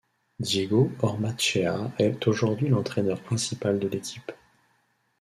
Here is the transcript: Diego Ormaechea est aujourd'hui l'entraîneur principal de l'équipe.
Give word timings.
Diego 0.39 0.91
Ormaechea 1.03 1.91
est 1.99 2.27
aujourd'hui 2.27 2.69
l'entraîneur 2.69 3.21
principal 3.21 3.77
de 3.77 3.87
l'équipe. 3.87 4.31